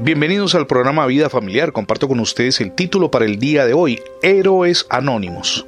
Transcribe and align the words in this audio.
Bienvenidos 0.00 0.54
al 0.54 0.68
programa 0.68 1.06
Vida 1.06 1.28
Familiar. 1.28 1.72
Comparto 1.72 2.06
con 2.06 2.20
ustedes 2.20 2.60
el 2.60 2.70
título 2.70 3.10
para 3.10 3.24
el 3.24 3.40
día 3.40 3.66
de 3.66 3.74
hoy, 3.74 4.00
Héroes 4.22 4.86
Anónimos. 4.90 5.66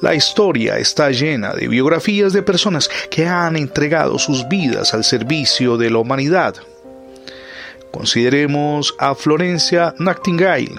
La 0.00 0.14
historia 0.14 0.78
está 0.78 1.10
llena 1.10 1.52
de 1.52 1.66
biografías 1.66 2.32
de 2.32 2.44
personas 2.44 2.88
que 3.10 3.26
han 3.26 3.56
entregado 3.56 4.20
sus 4.20 4.46
vidas 4.46 4.94
al 4.94 5.02
servicio 5.02 5.76
de 5.76 5.90
la 5.90 5.98
humanidad. 5.98 6.54
Consideremos 7.90 8.94
a 9.00 9.16
Florencia 9.16 9.96
Nightingale. 9.98 10.76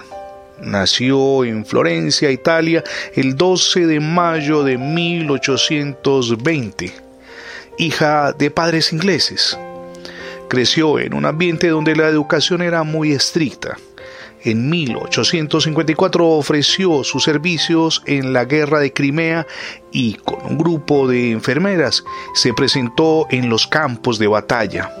Nació 0.58 1.44
en 1.44 1.66
Florencia, 1.66 2.30
Italia, 2.30 2.82
el 3.14 3.36
12 3.36 3.86
de 3.86 4.00
mayo 4.00 4.62
de 4.62 4.78
1820, 4.78 6.90
hija 7.76 8.32
de 8.32 8.50
padres 8.50 8.94
ingleses. 8.94 9.58
Creció 10.52 10.98
en 10.98 11.14
un 11.14 11.24
ambiente 11.24 11.68
donde 11.68 11.96
la 11.96 12.08
educación 12.08 12.60
era 12.60 12.82
muy 12.82 13.12
estricta. 13.12 13.78
En 14.42 14.68
1854 14.68 16.28
ofreció 16.28 17.04
sus 17.04 17.24
servicios 17.24 18.02
en 18.04 18.34
la 18.34 18.44
guerra 18.44 18.78
de 18.80 18.92
Crimea 18.92 19.46
y 19.92 20.12
con 20.16 20.44
un 20.44 20.58
grupo 20.58 21.08
de 21.08 21.30
enfermeras 21.30 22.04
se 22.34 22.52
presentó 22.52 23.26
en 23.30 23.48
los 23.48 23.66
campos 23.66 24.18
de 24.18 24.26
batalla. 24.26 24.94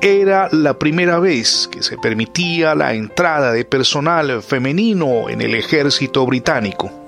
Era 0.00 0.48
la 0.52 0.78
primera 0.78 1.18
vez 1.18 1.68
que 1.68 1.82
se 1.82 1.98
permitía 1.98 2.76
la 2.76 2.94
entrada 2.94 3.50
de 3.50 3.64
personal 3.64 4.44
femenino 4.44 5.28
en 5.28 5.40
el 5.40 5.56
ejército 5.56 6.24
británico. 6.24 7.01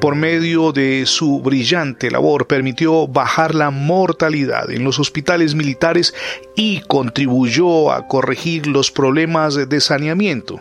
Por 0.00 0.14
medio 0.14 0.72
de 0.72 1.04
su 1.06 1.40
brillante 1.40 2.10
labor 2.10 2.46
permitió 2.46 3.06
bajar 3.06 3.54
la 3.54 3.70
mortalidad 3.70 4.70
en 4.70 4.84
los 4.84 4.98
hospitales 4.98 5.54
militares 5.54 6.14
y 6.56 6.80
contribuyó 6.80 7.92
a 7.92 8.06
corregir 8.06 8.66
los 8.66 8.90
problemas 8.90 9.68
de 9.68 9.80
saneamiento. 9.80 10.60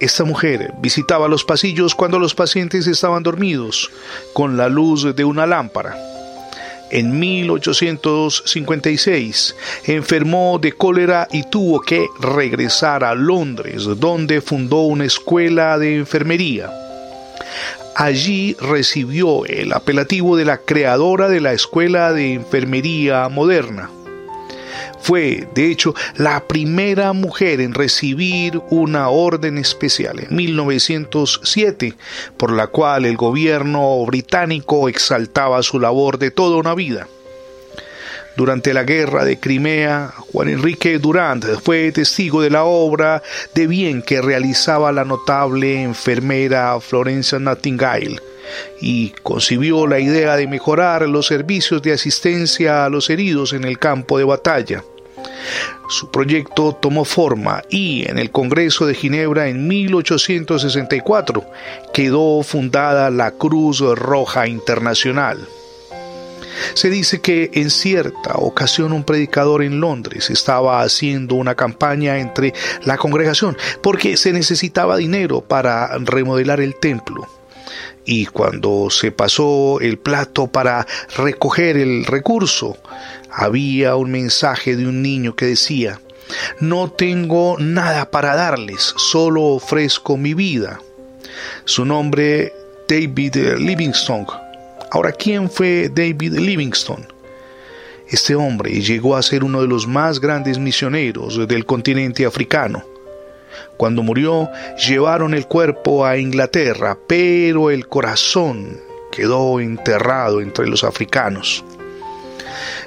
Esta 0.00 0.24
mujer 0.24 0.72
visitaba 0.82 1.28
los 1.28 1.44
pasillos 1.44 1.94
cuando 1.94 2.18
los 2.18 2.34
pacientes 2.34 2.86
estaban 2.86 3.22
dormidos, 3.22 3.90
con 4.32 4.56
la 4.56 4.68
luz 4.68 5.14
de 5.14 5.24
una 5.24 5.46
lámpara. 5.46 5.96
En 6.90 7.18
1856 7.18 9.56
enfermó 9.86 10.58
de 10.60 10.72
cólera 10.72 11.26
y 11.32 11.44
tuvo 11.44 11.80
que 11.80 12.06
regresar 12.20 13.02
a 13.02 13.14
Londres, 13.14 13.84
donde 13.96 14.42
fundó 14.42 14.82
una 14.82 15.06
escuela 15.06 15.78
de 15.78 15.96
enfermería. 15.96 16.83
Allí 17.96 18.56
recibió 18.60 19.44
el 19.46 19.72
apelativo 19.72 20.36
de 20.36 20.44
la 20.44 20.58
creadora 20.58 21.28
de 21.28 21.40
la 21.40 21.52
Escuela 21.52 22.12
de 22.12 22.32
Enfermería 22.32 23.28
Moderna. 23.28 23.88
Fue, 25.00 25.46
de 25.54 25.70
hecho, 25.70 25.94
la 26.16 26.48
primera 26.48 27.12
mujer 27.12 27.60
en 27.60 27.72
recibir 27.72 28.60
una 28.70 29.10
orden 29.10 29.58
especial 29.58 30.18
en 30.18 30.34
1907, 30.34 31.94
por 32.36 32.50
la 32.50 32.66
cual 32.66 33.04
el 33.04 33.16
gobierno 33.16 34.04
británico 34.06 34.88
exaltaba 34.88 35.62
su 35.62 35.78
labor 35.78 36.18
de 36.18 36.32
toda 36.32 36.56
una 36.56 36.74
vida. 36.74 37.06
Durante 38.36 38.74
la 38.74 38.82
guerra 38.82 39.24
de 39.24 39.38
Crimea, 39.38 40.12
Juan 40.32 40.48
Enrique 40.48 40.98
Durand 40.98 41.60
fue 41.60 41.92
testigo 41.92 42.42
de 42.42 42.50
la 42.50 42.64
obra 42.64 43.22
de 43.54 43.68
bien 43.68 44.02
que 44.02 44.20
realizaba 44.20 44.90
la 44.90 45.04
notable 45.04 45.82
enfermera 45.82 46.80
Florencia 46.80 47.38
Nightingale 47.38 48.20
y 48.80 49.10
concibió 49.22 49.86
la 49.86 50.00
idea 50.00 50.36
de 50.36 50.48
mejorar 50.48 51.08
los 51.08 51.26
servicios 51.26 51.80
de 51.82 51.92
asistencia 51.92 52.84
a 52.84 52.88
los 52.88 53.08
heridos 53.08 53.52
en 53.52 53.62
el 53.62 53.78
campo 53.78 54.18
de 54.18 54.24
batalla. 54.24 54.82
Su 55.88 56.10
proyecto 56.10 56.72
tomó 56.72 57.04
forma 57.04 57.62
y 57.70 58.08
en 58.08 58.18
el 58.18 58.32
Congreso 58.32 58.86
de 58.86 58.94
Ginebra 58.94 59.48
en 59.48 59.68
1864 59.68 61.44
quedó 61.92 62.42
fundada 62.42 63.10
la 63.10 63.30
Cruz 63.30 63.80
Roja 63.80 64.48
Internacional. 64.48 65.46
Se 66.74 66.90
dice 66.90 67.20
que 67.20 67.50
en 67.54 67.70
cierta 67.70 68.34
ocasión 68.34 68.92
un 68.92 69.04
predicador 69.04 69.62
en 69.62 69.80
Londres 69.80 70.30
estaba 70.30 70.82
haciendo 70.82 71.34
una 71.34 71.54
campaña 71.54 72.18
entre 72.18 72.54
la 72.84 72.96
congregación 72.96 73.56
porque 73.82 74.16
se 74.16 74.32
necesitaba 74.32 74.96
dinero 74.96 75.40
para 75.42 75.96
remodelar 75.98 76.60
el 76.60 76.76
templo. 76.76 77.26
Y 78.04 78.26
cuando 78.26 78.90
se 78.90 79.12
pasó 79.12 79.80
el 79.80 79.98
plato 79.98 80.46
para 80.46 80.86
recoger 81.16 81.76
el 81.78 82.04
recurso, 82.04 82.76
había 83.30 83.96
un 83.96 84.10
mensaje 84.10 84.76
de 84.76 84.86
un 84.86 85.02
niño 85.02 85.34
que 85.34 85.46
decía, 85.46 86.00
no 86.60 86.90
tengo 86.90 87.56
nada 87.58 88.10
para 88.10 88.34
darles, 88.34 88.94
solo 88.96 89.42
ofrezco 89.44 90.16
mi 90.16 90.34
vida. 90.34 90.80
Su 91.64 91.84
nombre, 91.84 92.52
David 92.88 93.36
Livingstone, 93.58 94.26
Ahora, 94.94 95.10
¿quién 95.10 95.50
fue 95.50 95.90
David 95.92 96.34
Livingstone? 96.34 97.08
Este 98.08 98.36
hombre 98.36 98.80
llegó 98.80 99.16
a 99.16 99.24
ser 99.24 99.42
uno 99.42 99.60
de 99.60 99.66
los 99.66 99.88
más 99.88 100.20
grandes 100.20 100.56
misioneros 100.60 101.48
del 101.48 101.66
continente 101.66 102.24
africano. 102.24 102.84
Cuando 103.76 104.04
murió, 104.04 104.48
llevaron 104.86 105.34
el 105.34 105.48
cuerpo 105.48 106.06
a 106.06 106.16
Inglaterra, 106.16 106.96
pero 107.08 107.70
el 107.70 107.88
corazón 107.88 108.78
quedó 109.10 109.58
enterrado 109.58 110.40
entre 110.40 110.68
los 110.68 110.84
africanos. 110.84 111.64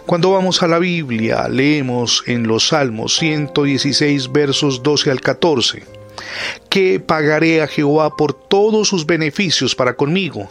Cuando 0.06 0.32
vamos 0.32 0.64
a 0.64 0.68
la 0.70 0.80
Biblia, 0.80 1.50
leemos 1.50 2.24
en 2.26 2.48
los 2.48 2.70
Salmos 2.70 3.18
116 3.18 4.32
versos 4.32 4.82
12 4.82 5.12
al 5.12 5.20
14, 5.20 5.84
¿Qué 6.70 7.02
pagaré 7.02 7.62
a 7.62 7.68
Jehová 7.68 8.16
por 8.16 8.34
todos 8.34 8.88
sus 8.88 9.06
beneficios 9.06 9.76
para 9.76 9.98
conmigo? 9.98 10.48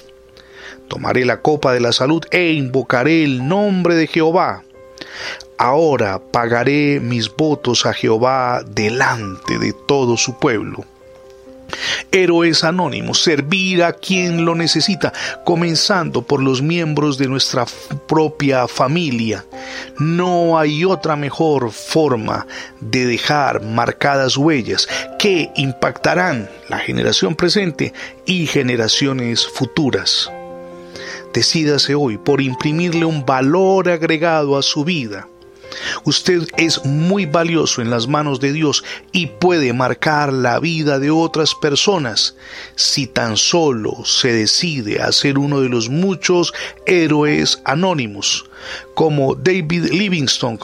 Tomaré 0.89 1.25
la 1.25 1.43
copa 1.43 1.73
de 1.73 1.81
la 1.81 1.93
salud 1.93 2.23
e 2.31 2.53
invocaré 2.53 3.25
el 3.25 3.47
nombre 3.47 3.95
de 3.95 4.07
Jehová. 4.07 4.63
Ahora 5.59 6.21
pagaré 6.33 7.01
mis 7.01 7.35
votos 7.35 7.87
a 7.87 7.93
Jehová 7.93 8.63
delante 8.67 9.59
de 9.59 9.73
todo 9.87 10.17
su 10.17 10.39
pueblo. 10.39 10.85
Héroes 12.13 12.65
anónimos, 12.65 13.23
servir 13.23 13.83
a 13.83 13.93
quien 13.93 14.45
lo 14.45 14.55
necesita, 14.55 15.13
comenzando 15.45 16.23
por 16.23 16.43
los 16.43 16.63
miembros 16.63 17.19
de 17.19 17.27
nuestra 17.27 17.67
propia 18.07 18.69
familia. 18.69 19.45
No 19.99 20.59
hay 20.59 20.85
otra 20.85 21.17
mejor 21.17 21.73
forma 21.73 22.47
de 22.81 23.07
dejar 23.07 23.63
marcadas 23.63 24.37
huellas 24.37 24.89
que 25.19 25.51
impactarán 25.57 26.49
la 26.69 26.79
generación 26.79 27.35
presente 27.35 27.93
y 28.25 28.47
generaciones 28.47 29.47
futuras. 29.47 30.31
Decídase 31.37 31.95
hoy 31.95 32.17
por 32.17 32.41
imprimirle 32.41 33.05
un 33.05 33.27
valor 33.27 33.91
agregado 33.91 34.57
a 34.57 34.63
su 34.63 34.85
vida. 34.85 35.29
Usted 36.05 36.49
es 36.57 36.83
muy 36.87 37.27
valioso 37.27 37.83
en 37.83 37.91
las 37.91 38.09
manos 38.09 38.41
de 38.41 38.55
Dios 38.55 38.83
y 39.13 39.27
puede 39.27 39.75
marcar 39.75 40.33
la 40.33 40.59
vida 40.61 40.99
de 40.99 41.11
otras 41.11 41.55
personas 41.55 42.37
si 42.75 43.07
tan 43.07 43.37
solo 43.37 44.03
se 44.07 44.33
decide 44.33 45.03
a 45.03 45.13
ser 45.13 45.37
uno 45.39 45.61
de 45.61 45.69
los 45.69 45.91
muchos 45.91 46.55
héroes 46.87 47.61
anónimos, 47.67 48.47
como 48.95 49.35
David 49.35 49.91
Livingstone 49.93 50.61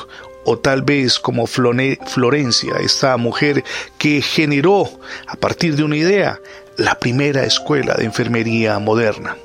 o 0.47 0.59
tal 0.59 0.81
vez 0.81 1.19
como 1.19 1.47
Florencia, 1.47 2.77
esta 2.81 3.19
mujer 3.19 3.63
que 3.99 4.23
generó 4.23 4.89
a 5.27 5.37
partir 5.37 5.77
de 5.77 5.85
una 5.85 5.99
idea 5.99 6.41
la 6.79 6.99
primera 6.99 7.45
escuela 7.45 7.93
de 7.93 8.07
enfermería 8.07 8.79
moderna. 8.79 9.37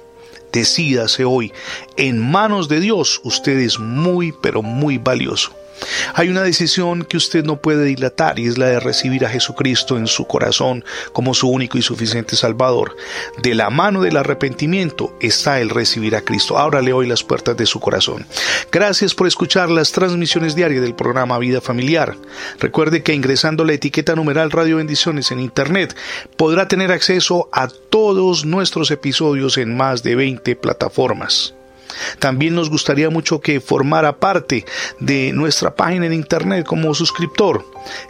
Decídase 0.51 1.25
hoy, 1.25 1.51
en 1.97 2.19
manos 2.19 2.67
de 2.67 2.79
Dios 2.79 3.21
usted 3.23 3.57
es 3.59 3.79
muy, 3.79 4.31
pero 4.31 4.61
muy 4.61 4.97
valioso. 4.97 5.51
Hay 6.13 6.29
una 6.29 6.43
decisión 6.43 7.03
que 7.03 7.17
usted 7.17 7.43
no 7.43 7.61
puede 7.61 7.85
dilatar 7.85 8.39
y 8.39 8.47
es 8.47 8.57
la 8.57 8.67
de 8.67 8.79
recibir 8.79 9.25
a 9.25 9.29
Jesucristo 9.29 9.97
en 9.97 10.07
su 10.07 10.25
corazón 10.25 10.83
como 11.13 11.33
su 11.33 11.49
único 11.49 11.77
y 11.77 11.81
suficiente 11.81 12.35
Salvador. 12.35 12.95
De 13.41 13.55
la 13.55 13.69
mano 13.69 14.01
del 14.01 14.17
arrepentimiento 14.17 15.15
está 15.19 15.59
el 15.59 15.69
recibir 15.69 16.15
a 16.15 16.21
Cristo. 16.21 16.57
Ábrale 16.57 16.93
hoy 16.93 17.07
las 17.07 17.23
puertas 17.23 17.57
de 17.57 17.65
su 17.65 17.79
corazón. 17.79 18.25
Gracias 18.71 19.13
por 19.13 19.27
escuchar 19.27 19.69
las 19.69 19.91
transmisiones 19.91 20.55
diarias 20.55 20.81
del 20.81 20.95
programa 20.95 21.37
Vida 21.39 21.61
Familiar. 21.61 22.15
Recuerde 22.59 23.03
que 23.03 23.13
ingresando 23.13 23.65
la 23.65 23.73
etiqueta 23.73 24.15
numeral 24.15 24.51
Radio 24.51 24.77
Bendiciones 24.77 25.31
en 25.31 25.39
Internet 25.39 25.95
podrá 26.37 26.67
tener 26.67 26.91
acceso 26.91 27.49
a 27.51 27.67
todos 27.67 28.45
nuestros 28.45 28.91
episodios 28.91 29.57
en 29.57 29.75
más 29.75 30.03
de 30.03 30.15
20 30.15 30.55
plataformas. 30.55 31.56
También 32.19 32.55
nos 32.55 32.69
gustaría 32.69 33.09
mucho 33.09 33.41
que 33.41 33.59
formara 33.59 34.17
parte 34.17 34.65
de 34.99 35.31
nuestra 35.33 35.75
página 35.75 36.05
en 36.05 36.13
internet 36.13 36.65
como 36.65 36.93
suscriptor. 36.93 37.65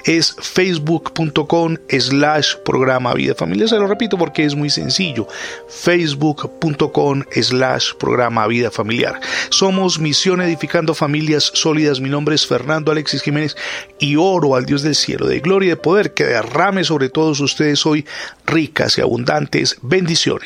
Es 0.05 0.35
facebook.com 0.39 1.77
slash 1.89 2.55
programa 2.65 3.13
Vida 3.13 3.35
Familiar. 3.35 3.69
Se 3.69 3.77
lo 3.77 3.87
repito 3.87 4.17
porque 4.17 4.43
es 4.43 4.55
muy 4.55 4.69
sencillo. 4.69 5.27
facebook.com 5.69 7.23
slash 7.31 7.93
programa 7.99 8.47
Vida 8.47 8.71
Familiar. 8.71 9.19
Somos 9.49 9.99
Misión 9.99 10.41
Edificando 10.41 10.93
Familias 10.93 11.51
Sólidas. 11.53 11.99
Mi 11.99 12.09
nombre 12.09 12.35
es 12.35 12.45
Fernando 12.45 12.91
Alexis 12.91 13.21
Jiménez 13.21 13.55
y 13.99 14.15
oro 14.15 14.55
al 14.55 14.65
Dios 14.65 14.81
del 14.81 14.95
cielo 14.95 15.27
de 15.27 15.39
gloria 15.39 15.67
y 15.67 15.69
de 15.71 15.77
poder 15.77 16.13
que 16.13 16.25
derrame 16.25 16.83
sobre 16.83 17.09
todos 17.09 17.39
ustedes 17.39 17.85
hoy 17.85 18.05
ricas 18.45 18.97
y 18.97 19.01
abundantes 19.01 19.77
bendiciones. 19.81 20.45